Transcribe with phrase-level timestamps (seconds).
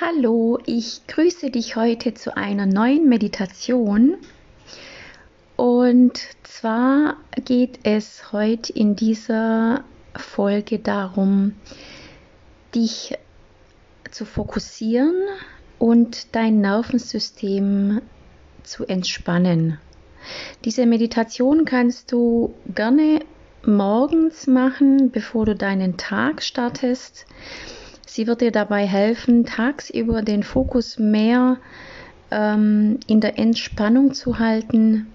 [0.00, 4.16] Hallo, ich grüße dich heute zu einer neuen Meditation.
[5.56, 9.82] Und zwar geht es heute in dieser
[10.14, 11.56] Folge darum,
[12.76, 13.18] dich
[14.12, 15.16] zu fokussieren
[15.80, 18.00] und dein Nervensystem
[18.62, 19.80] zu entspannen.
[20.64, 23.18] Diese Meditation kannst du gerne
[23.66, 27.26] morgens machen, bevor du deinen Tag startest.
[28.08, 31.58] Sie wird dir dabei helfen, tagsüber den Fokus mehr
[32.30, 35.08] ähm, in der Entspannung zu halten.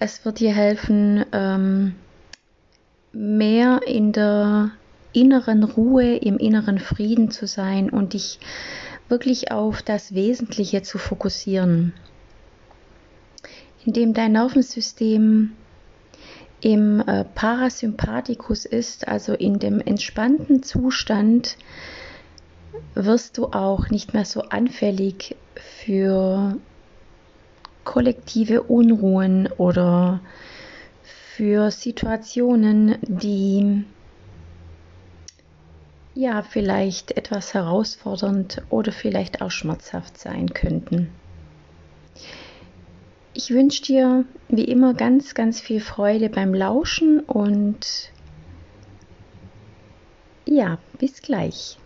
[0.00, 1.94] Es wird dir helfen, ähm,
[3.12, 4.72] mehr in der
[5.12, 8.40] inneren Ruhe, im inneren Frieden zu sein und dich
[9.08, 11.92] wirklich auf das Wesentliche zu fokussieren.
[13.86, 15.52] Indem dein Nervensystem
[16.64, 21.58] im äh, Parasympathikus ist, also in dem entspannten Zustand,
[22.94, 26.56] wirst du auch nicht mehr so anfällig für
[27.84, 30.20] kollektive Unruhen oder
[31.02, 33.84] für Situationen, die
[36.14, 41.10] ja vielleicht etwas herausfordernd oder vielleicht auch schmerzhaft sein könnten.
[43.36, 48.12] Ich wünsche dir wie immer ganz, ganz viel Freude beim Lauschen und
[50.46, 51.76] ja, bis gleich.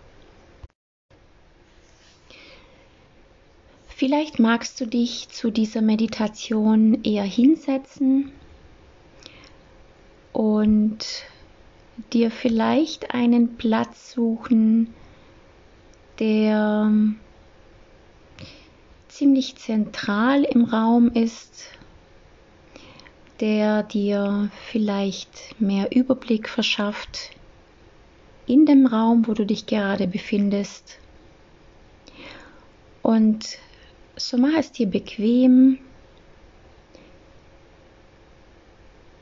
[3.86, 8.30] Vielleicht magst du dich zu dieser Meditation eher hinsetzen
[10.34, 11.24] und
[12.12, 14.92] dir vielleicht einen Platz suchen,
[16.18, 16.92] der
[19.08, 21.70] ziemlich zentral im Raum ist,
[23.40, 27.30] der dir vielleicht mehr Überblick verschafft
[28.46, 30.98] in dem Raum, wo du dich gerade befindest.
[33.02, 33.58] Und
[34.16, 35.78] so mach es dir bequem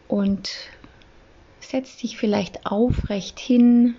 [0.09, 0.51] und
[1.61, 3.97] setz dich vielleicht aufrecht hin.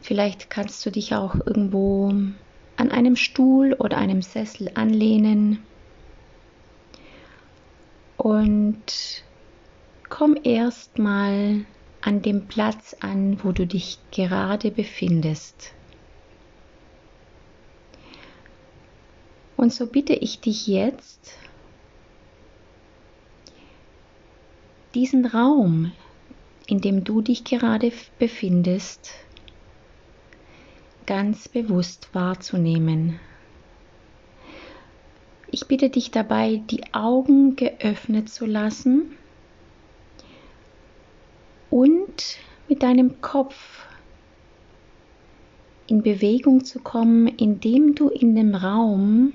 [0.00, 2.12] Vielleicht kannst du dich auch irgendwo
[2.78, 5.58] an einem Stuhl oder einem Sessel anlehnen
[8.16, 9.24] und
[10.08, 11.64] komm erstmal
[12.00, 15.72] an dem Platz an, wo du dich gerade befindest.
[19.56, 21.32] Und so bitte ich dich jetzt,
[24.94, 25.90] diesen Raum,
[26.68, 29.10] in dem du dich gerade befindest,
[31.08, 33.18] ganz bewusst wahrzunehmen.
[35.50, 39.16] Ich bitte dich dabei, die Augen geöffnet zu lassen
[41.70, 42.36] und
[42.68, 43.86] mit deinem Kopf
[45.86, 49.32] in Bewegung zu kommen, indem du in dem Raum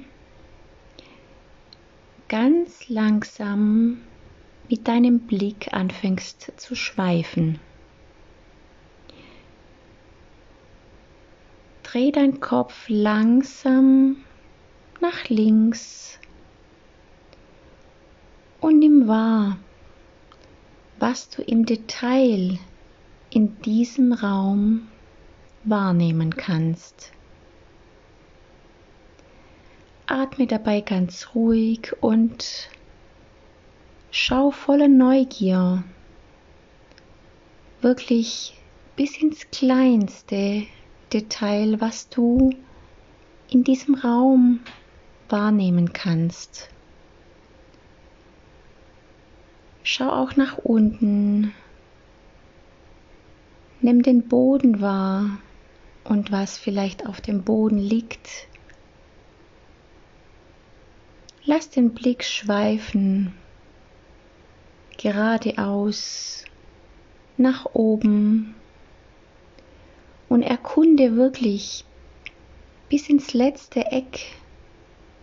[2.30, 3.98] ganz langsam
[4.70, 7.60] mit deinem Blick anfängst zu schweifen.
[11.94, 14.18] Dreh deinen Kopf langsam
[15.00, 16.18] nach links
[18.62, 19.60] und nimm wahr,
[20.98, 22.58] was du im Detail
[23.30, 24.88] in diesem Raum
[25.66, 27.12] wahrnehmen kannst.
[30.08, 32.72] Atme dabei ganz ruhig und
[34.10, 35.84] schau voller Neugier
[37.82, 38.58] wirklich
[38.96, 40.66] bis ins Kleinste
[41.14, 42.52] Detail, was du
[43.50, 44.62] in diesem Raum
[45.30, 46.70] wahrnehmen kannst.
[49.84, 51.54] Schau auch nach unten.
[53.82, 55.38] Nimm den Boden wahr
[56.04, 58.48] und was vielleicht auf dem Boden liegt.
[61.46, 63.34] Lass den Blick schweifen,
[64.98, 66.46] geradeaus,
[67.36, 68.56] nach oben
[70.30, 71.86] und erkunde wirklich
[72.90, 74.34] bis ins letzte Eck,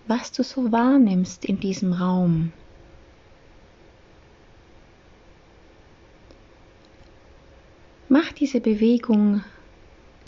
[0.07, 2.53] was du so wahrnimmst in diesem Raum.
[8.09, 9.45] Mach diese Bewegung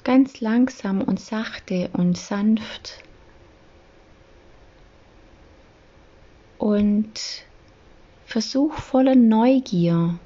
[0.05, 3.03] ganz langsam und sachte und sanft
[6.59, 7.21] und
[8.25, 10.19] versuch voller Neugier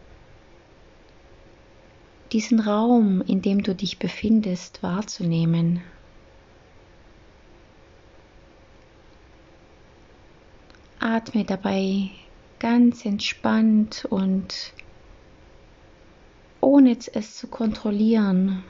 [2.36, 5.80] diesen Raum, in dem du dich befindest, wahrzunehmen.
[10.98, 12.10] Atme dabei
[12.58, 14.74] ganz entspannt und
[16.60, 18.62] ohne es zu kontrollieren.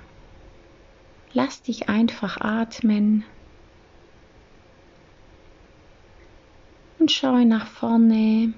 [1.32, 3.24] lass dich einfach atmen
[7.00, 8.54] und schaue nach vorne,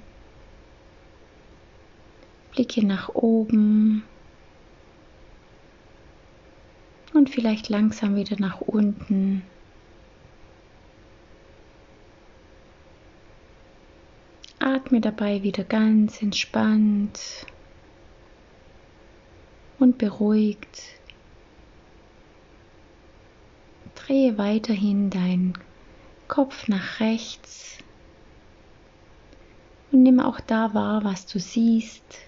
[2.53, 4.05] blicke nach oben
[7.29, 9.43] vielleicht langsam wieder nach unten.
[14.59, 17.47] Atme dabei wieder ganz entspannt
[19.79, 20.83] und beruhigt.
[23.95, 25.55] Drehe weiterhin deinen
[26.27, 27.79] Kopf nach rechts
[29.91, 32.28] und nimm auch da wahr, was du siehst.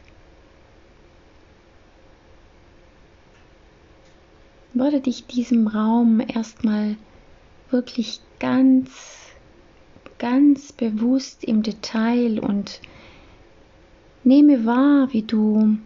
[4.72, 6.96] Würde dich diesem Raum erstmal
[7.70, 8.90] wirklich ganz,
[10.18, 12.80] ganz bewusst im Detail und
[14.22, 15.78] nehme wahr, wie du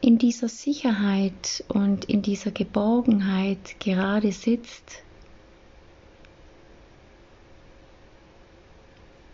[0.00, 5.02] in dieser Sicherheit und in dieser Geborgenheit gerade sitzt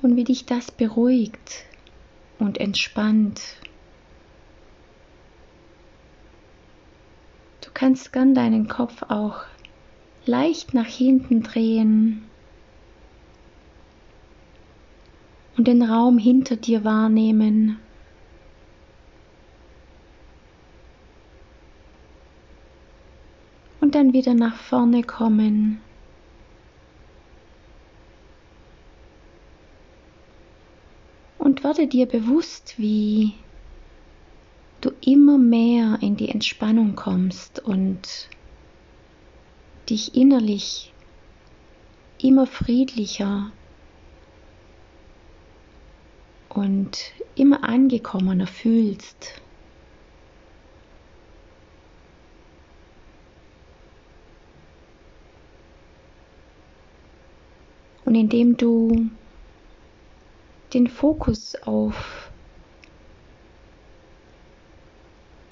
[0.03, 1.65] und wie dich das beruhigt
[2.39, 3.41] und entspannt.
[7.75, 9.43] Kannst gern deinen Kopf auch
[10.25, 12.25] leicht nach hinten drehen
[15.57, 17.79] und den Raum hinter dir wahrnehmen.
[23.85, 25.79] und dann wieder nach vorne kommen.
[31.37, 33.35] Und werde dir bewusst, wie
[35.07, 38.29] immer mehr in die Entspannung kommst und
[39.91, 40.93] dich innerlich
[42.19, 43.53] immer friedlicher
[46.49, 46.99] und
[47.35, 49.43] immer angekommener fühlst.
[58.07, 59.11] Und indem du
[60.73, 62.31] den Fokus auf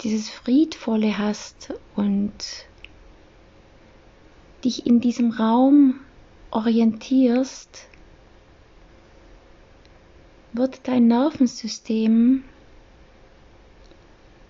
[0.03, 2.33] dieses Friedvolle hast und
[4.63, 5.99] dich in diesem Raum
[6.51, 7.87] orientierst,
[10.53, 12.43] wird dein Nervensystem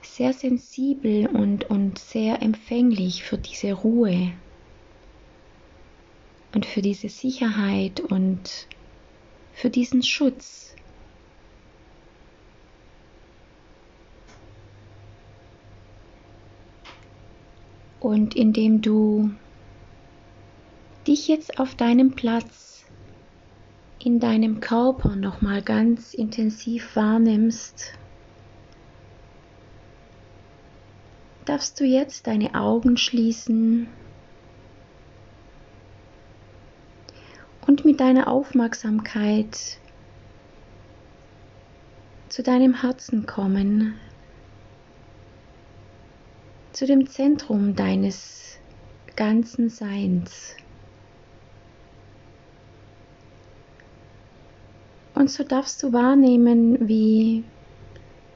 [0.02, 4.34] sehr sensibel und, und sehr empfänglich für diese Ruhe
[6.54, 8.68] und für diese Sicherheit und
[9.54, 10.73] für diesen Schutz.
[18.04, 19.32] Und indem du
[21.08, 22.84] dich jetzt auf deinem Platz
[23.98, 27.94] in deinem Körper nochmal ganz intensiv wahrnimmst,
[31.46, 33.88] darfst du jetzt deine Augen schließen
[37.68, 39.78] und mit deiner Aufmerksamkeit
[42.28, 43.98] zu deinem Herzen kommen,
[46.74, 48.58] zu dem Zentrum deines
[49.16, 50.56] ganzen Seins.
[55.14, 57.44] Und so darfst du wahrnehmen, wie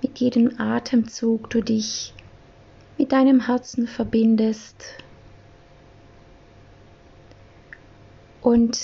[0.02, 2.14] mit jedem Atemzug du dich
[2.98, 4.84] mit deinem Herzen verbindest
[8.42, 8.80] und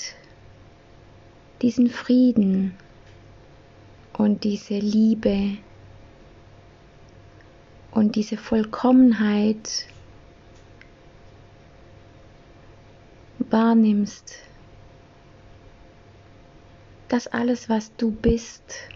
[1.62, 2.76] diesen Frieden
[4.18, 5.58] und diese Liebe
[7.94, 9.86] und diese Vollkommenheit
[13.38, 14.36] wahrnimmst,
[17.08, 18.90] dass alles, was du bist,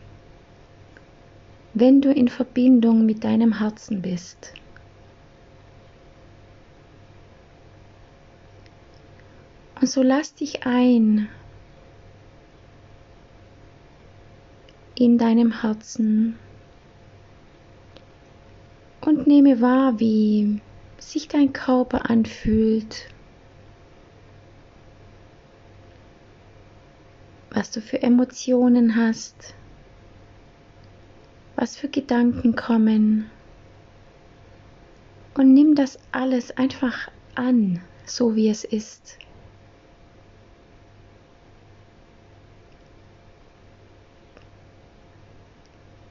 [1.73, 4.53] wenn du in Verbindung mit deinem Herzen bist,
[9.79, 11.29] und so lass dich ein
[14.95, 16.39] in deinem Herzen
[19.07, 20.59] und nehme wahr, wie
[20.97, 23.07] sich dein Körper anfühlt,
[27.49, 29.53] was du für Emotionen hast,
[31.55, 33.31] was für Gedanken kommen.
[35.35, 39.17] Und nimm das alles einfach an, so wie es ist.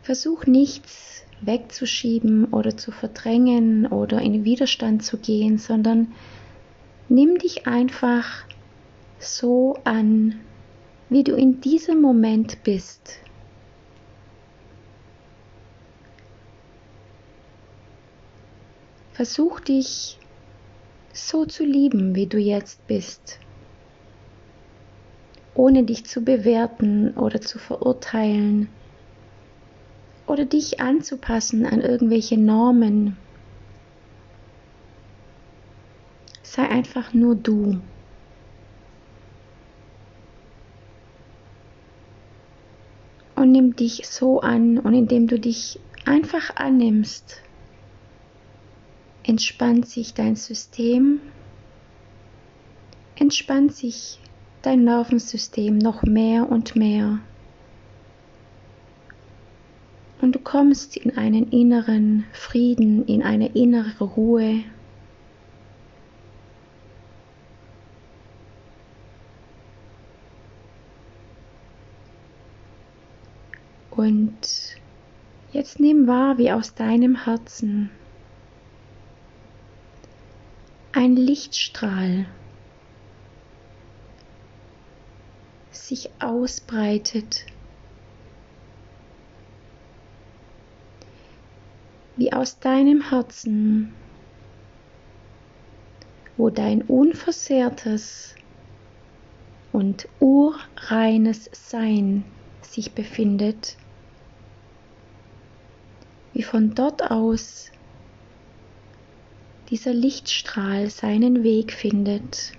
[0.03, 6.13] Versuch nichts wegzuschieben oder zu verdrängen oder in Widerstand zu gehen, sondern
[7.09, 8.45] nimm dich einfach
[9.19, 10.41] so an,
[11.09, 13.21] wie du in diesem Moment bist.
[19.13, 20.19] Versuch dich
[21.13, 23.39] so zu lieben, wie du jetzt bist,
[25.55, 28.69] ohne dich zu bewerten oder zu verurteilen
[30.27, 33.17] oder dich anzupassen an irgendwelche Normen.
[36.43, 37.81] Sei einfach nur du.
[43.35, 47.43] Und nimm dich so an und indem du dich einfach annimmst,
[49.25, 51.21] entspannt sich dein System,
[53.17, 54.19] entspannt sich
[54.63, 57.19] dein Nervensystem noch mehr und mehr.
[60.21, 64.65] Und du kommst in einen inneren Frieden, in eine innere Ruhe.
[73.91, 74.77] Und
[75.53, 77.91] jetzt nimm wahr, wie aus deinem Herzen
[80.93, 82.27] ein Lichtstrahl
[85.71, 87.47] sich ausbreitet,
[92.17, 93.93] wie aus deinem Herzen,
[96.37, 98.35] wo dein unversehrtes
[99.73, 102.25] und urreines Sein
[102.63, 103.77] sich befindet,
[106.33, 107.71] wie von dort aus
[109.71, 112.53] dieser Lichtstrahl seinen Weg findet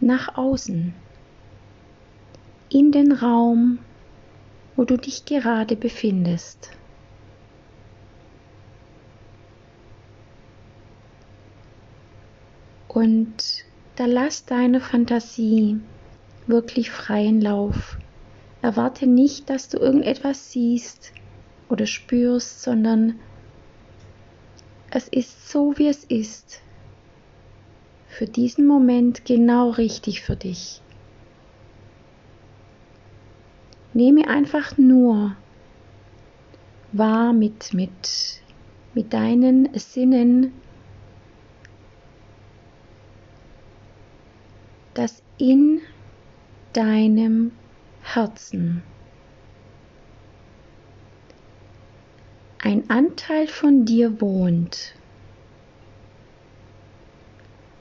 [0.00, 0.94] nach außen,
[2.68, 3.78] in den Raum,
[4.76, 6.70] wo du dich gerade befindest.
[12.86, 13.42] Und
[13.96, 15.80] da lass deine Fantasie
[16.46, 17.98] wirklich freien Lauf.
[18.62, 21.12] Erwarte nicht, dass du irgendetwas siehst
[21.68, 23.20] oder spürst, sondern
[24.90, 26.62] es ist so, wie es ist.
[28.06, 30.85] Für diesen Moment genau richtig für dich.
[33.96, 35.34] Nehme einfach nur
[36.92, 38.42] wahr mit, mit,
[38.92, 40.52] mit deinen Sinnen,
[44.92, 45.80] dass in
[46.74, 47.52] deinem
[48.02, 48.82] Herzen
[52.62, 54.92] ein Anteil von dir wohnt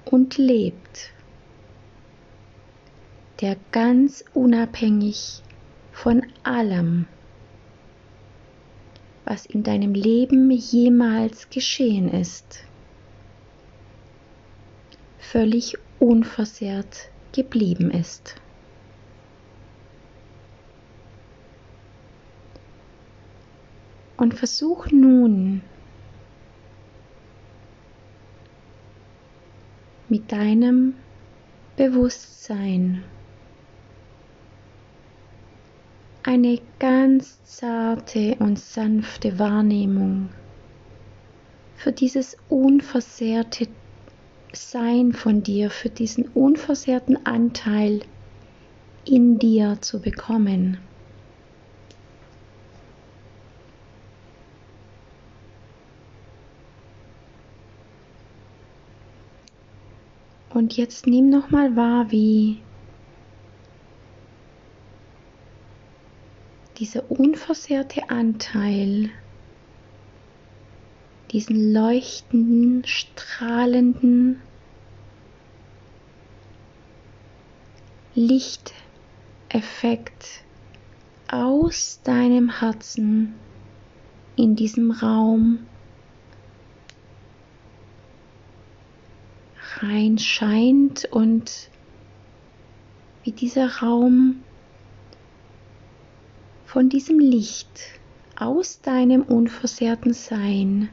[0.05, 1.12] und lebt,
[3.41, 5.41] der ganz unabhängig
[5.96, 7.08] von allem,
[9.24, 12.66] was in deinem Leben jemals geschehen ist,
[15.18, 18.36] völlig unversehrt geblieben ist.
[24.18, 25.62] Und versuch nun
[30.10, 30.96] mit deinem
[31.78, 33.04] Bewusstsein
[36.25, 40.29] eine ganz zarte und sanfte Wahrnehmung
[41.75, 43.67] für dieses unversehrte
[44.51, 48.00] Sein von dir, für diesen unversehrten Anteil
[49.05, 50.79] in dir zu bekommen.
[60.50, 62.63] Und jetzt nimm noch mal wahr, wie
[66.77, 69.10] dieser unversehrte Anteil
[71.32, 74.41] diesen leuchtenden, strahlenden
[78.13, 78.86] Lichteffekt
[81.27, 83.36] aus deinem Herzen
[84.38, 85.65] in diesem Raum
[89.82, 91.70] rein scheint und
[93.24, 94.45] wie dieser Raum
[96.75, 97.79] von diesem Licht
[98.36, 100.89] aus deinem unversehrten Sein,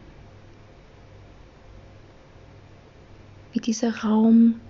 [3.51, 4.61] wie dieser Raum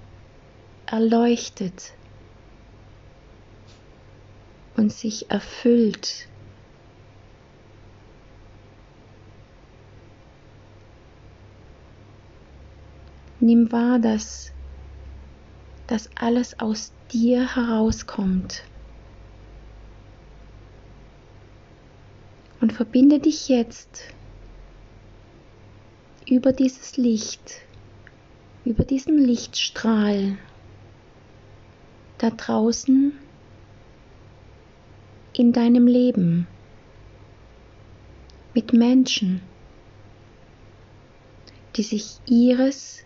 [0.87, 1.93] erleuchtet
[4.79, 6.29] und sich erfüllt
[13.39, 14.51] Nimm wahr, dass
[15.89, 18.63] das alles aus dir herauskommt.
[22.63, 24.05] Und verbinde dich jetzt
[26.27, 27.61] über dieses Licht,
[28.65, 30.39] über diesen Lichtstrahl
[32.17, 33.13] da draußen
[35.35, 36.47] in deinem Leben
[38.55, 39.43] mit Menschen
[41.77, 43.03] die sich ihres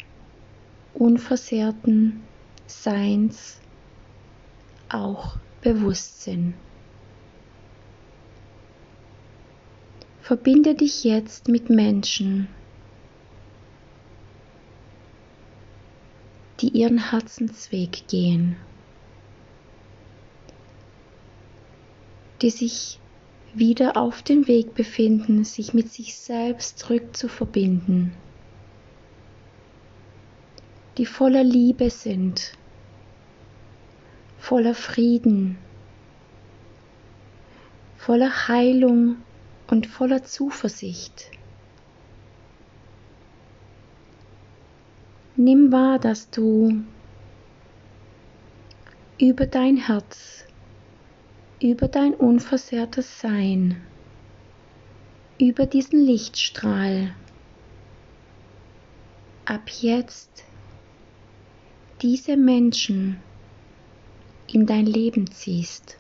[0.95, 2.23] unversehrten
[2.67, 3.61] Seins
[4.89, 6.55] auch bewusst sind.
[10.27, 12.49] Verbinde dich jetzt mit Menschen,
[16.59, 18.57] die ihren Herzensweg gehen,
[22.43, 22.99] die sich
[23.55, 28.13] wieder auf den Weg befinden, sich mit sich selbst zurück zu verbinden,
[30.99, 32.55] die voller Liebe sind,
[34.39, 35.57] voller Frieden,
[37.97, 39.19] voller Heilung
[39.69, 41.31] und voller Zuversicht.
[45.37, 46.83] Nimm wahr, dass du
[49.19, 50.45] über dein Herz,
[51.61, 53.83] über dein unversehrtes Sein,
[55.39, 57.15] über diesen Lichtstrahl
[59.45, 60.45] ab jetzt
[62.03, 63.21] diese Menschen
[64.53, 65.97] in dein Leben ziehst.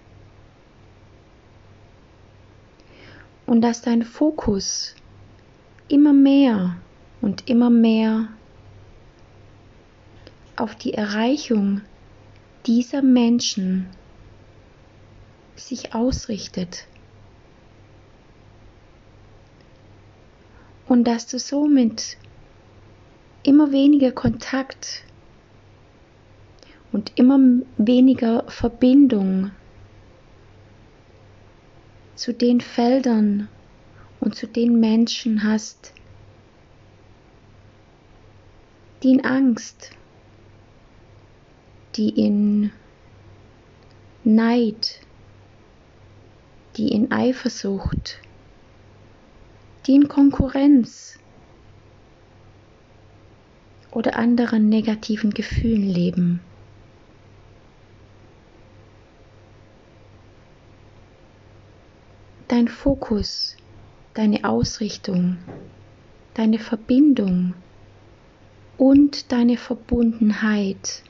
[3.47, 4.95] Und dass dein Fokus
[5.89, 6.77] immer mehr
[7.21, 8.29] und immer mehr
[10.57, 11.83] auf die Erreichung
[12.67, 13.87] dieser Menschen
[15.55, 16.87] sich ausrichtet.
[20.89, 22.17] Und dass du somit
[23.43, 25.05] immer weniger Kontakt
[26.93, 27.39] und immer
[27.77, 29.51] weniger Verbindung
[32.17, 33.49] zu den Feldern
[34.21, 35.93] und zu den Menschen hast,
[39.03, 39.91] die in Angst,
[41.97, 42.73] die in
[44.25, 45.01] Neid,
[46.77, 48.19] die in Eifersucht,
[49.87, 51.19] die in Konkurrenz
[53.93, 56.41] oder anderen negativen Gefühlen leben.
[62.57, 63.55] Dein Fokus,
[64.15, 65.37] deine Ausrichtung,
[66.33, 67.53] deine Verbindung
[68.79, 71.03] und deine Verbundenheit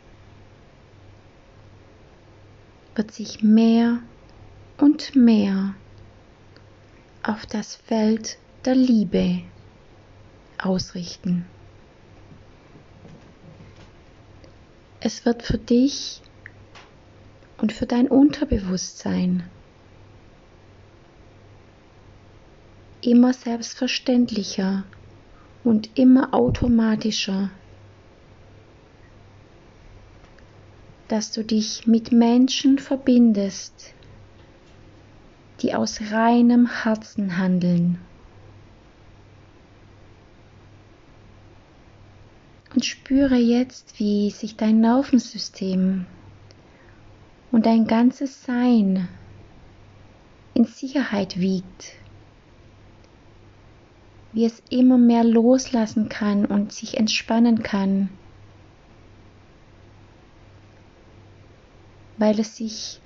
[2.97, 4.03] wird sich mehr
[4.79, 5.77] und mehr
[7.23, 9.43] auf das Feld der Liebe
[10.59, 11.47] ausrichten.
[14.99, 16.23] Es wird für dich
[17.59, 19.49] und für dein Unterbewusstsein
[23.01, 24.85] immer selbstverständlicher
[25.65, 27.51] und immer automatischer,
[31.09, 33.95] dass du dich mit Menschen verbindest,
[35.63, 38.01] die aus reinem Herzen handeln.
[42.75, 46.05] Und spüre jetzt, wie sich dein Nervensystem
[47.51, 49.09] und dein ganzes Sein
[50.53, 51.95] in Sicherheit wiegt
[54.33, 58.11] wie es immer mehr loslassen kann und sich entspannen kann,
[62.19, 63.01] weil es sich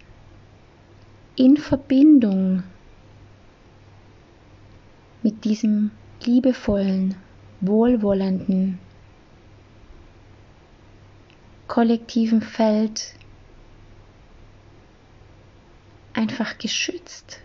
[1.37, 2.63] in Verbindung
[5.23, 5.91] mit diesem
[6.23, 7.17] liebevollen,
[7.61, 8.79] wohlwollenden,
[11.67, 13.15] kollektiven Feld
[16.15, 17.41] einfach geschützt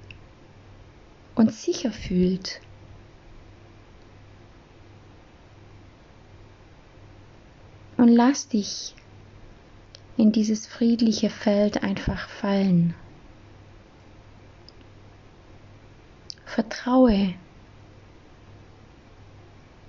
[1.36, 2.60] und sicher fühlt.
[8.06, 8.94] Und lass dich
[10.16, 12.94] in dieses friedliche Feld einfach fallen.
[16.46, 17.34] Vertraue,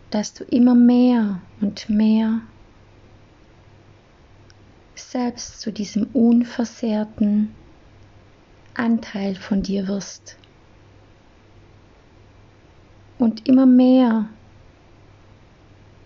[0.09, 2.41] dass du immer mehr und mehr
[4.95, 7.55] selbst zu diesem unversehrten
[8.73, 10.39] Anteil von dir wirst.
[13.19, 14.31] Und immer mehr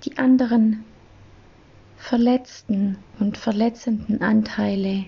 [0.04, 0.84] die anderen
[2.10, 5.04] verletzten und verletzenden Anteile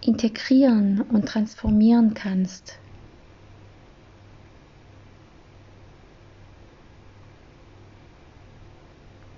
[0.00, 2.78] integrieren und transformieren kannst.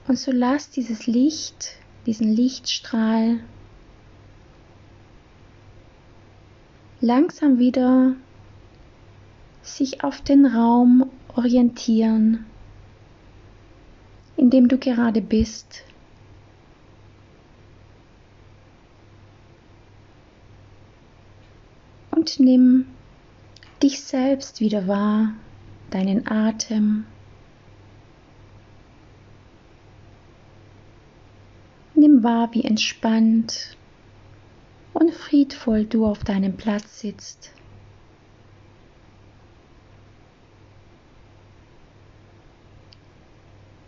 [0.06, 1.72] Und so lass dieses Licht,
[2.06, 3.40] diesen Lichtstrahl
[7.00, 8.14] langsam wieder
[9.62, 12.46] sich auf den Raum orientieren
[14.40, 15.84] in dem du gerade bist.
[22.10, 22.86] Und nimm
[23.82, 25.34] dich selbst wieder wahr,
[25.90, 27.04] deinen Atem.
[31.94, 33.76] Nimm wahr, wie entspannt
[34.94, 37.52] und friedvoll du auf deinem Platz sitzt.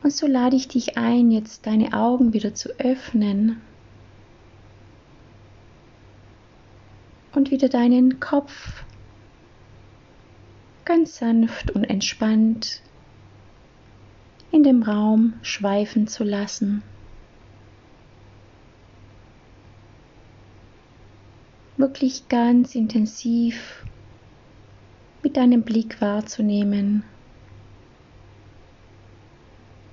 [0.02, 3.60] Und so lade ich dich ein, jetzt deine Augen wieder zu öffnen
[7.34, 8.84] und wieder deinen Kopf
[10.84, 12.82] ganz sanft und entspannt
[14.50, 16.82] in dem Raum schweifen zu lassen.
[21.76, 23.86] Wirklich ganz intensiv
[25.22, 27.04] mit deinem Blick wahrzunehmen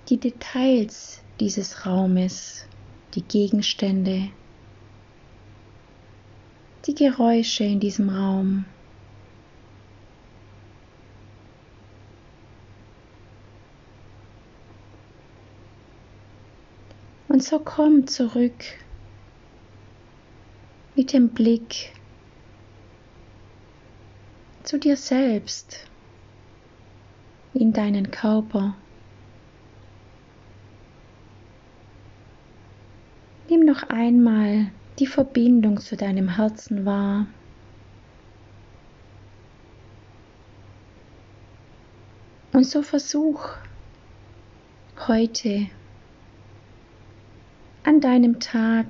[0.10, 2.66] die Details dieses Raumes,
[3.14, 4.30] die Gegenstände,
[6.86, 8.66] die Geräusche in diesem Raum.
[17.28, 18.64] Und so komm zurück
[20.96, 21.94] mit dem Blick
[24.64, 25.86] zu dir selbst,
[27.54, 28.76] in deinen Körper.
[33.70, 37.28] Noch einmal die Verbindung zu deinem Herzen wahr.
[42.52, 43.48] Und so versuch
[45.08, 45.68] heute
[47.84, 48.88] an deinem Tag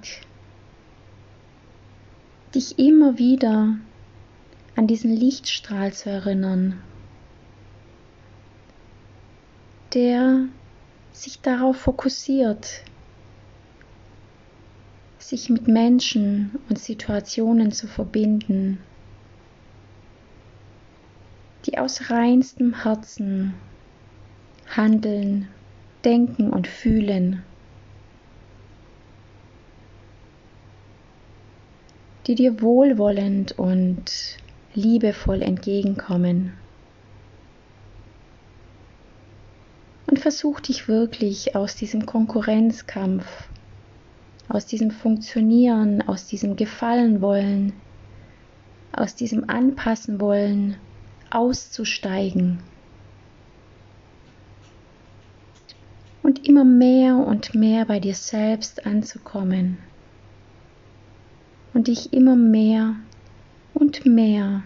[2.55, 3.75] dich immer wieder
[4.77, 6.81] an diesen Lichtstrahl zu erinnern,
[9.93, 10.45] der
[11.11, 12.81] sich darauf fokussiert,
[15.29, 18.79] sich mit Menschen und Situationen zu verbinden,
[21.65, 23.53] die aus reinstem Herzen
[24.67, 25.47] handeln,
[26.03, 27.43] denken und fühlen,
[32.25, 34.05] die dir wohlwollend und
[34.73, 36.53] liebevoll entgegenkommen.
[40.07, 43.47] Und versuch dich wirklich aus diesem Konkurrenzkampf
[44.49, 47.73] aus diesem Funktionieren, aus diesem Gefallen wollen,
[48.91, 50.75] aus diesem Anpassen wollen,
[51.29, 52.59] auszusteigen.
[56.23, 59.77] Und immer mehr und mehr bei dir selbst anzukommen.
[61.73, 62.95] Und dich immer mehr
[63.75, 64.63] und mehr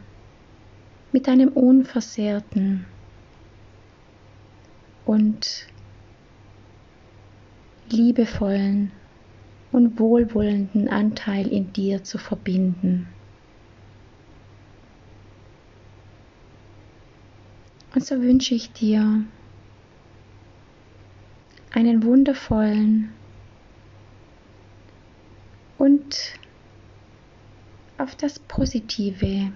[1.12, 2.86] mit deinem unversehrten
[5.06, 5.67] und
[7.89, 8.91] liebevollen
[9.73, 13.07] und wohlwollenden Anteil in dir zu verbinden.
[17.93, 19.23] Und so wünsche ich dir
[21.71, 23.12] einen wundervollen
[25.79, 26.39] und
[27.97, 29.51] auf das Positive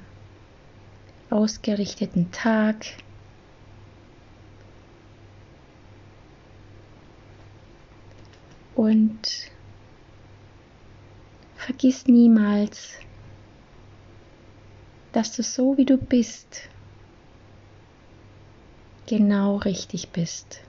[1.30, 2.86] ausgerichteten Tag.
[8.74, 9.52] Und
[11.68, 12.94] Vergiss niemals,
[15.12, 16.62] dass du so wie du bist,
[19.06, 20.62] genau richtig bist.